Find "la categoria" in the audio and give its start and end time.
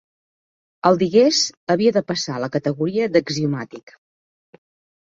2.47-3.13